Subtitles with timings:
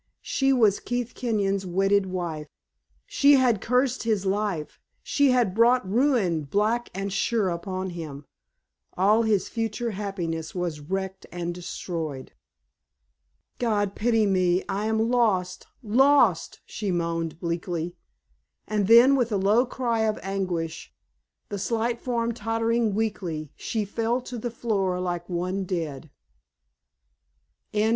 [0.23, 2.47] she was Keith Kenyon's wedded wife.
[3.05, 8.25] She had cursed his life; she had brought ruin black and sure upon him;
[8.97, 12.31] all his future happiness was wrecked and destroyed.
[13.59, 17.95] "God pity me, I am lost lost!" she moaned, bleakly.
[18.67, 20.91] And then with a low cry of anguish,
[21.49, 26.09] the slight form tottering weakly, she fell to the floor like one dead.